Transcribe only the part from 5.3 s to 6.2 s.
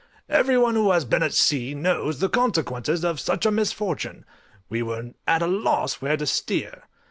a loss where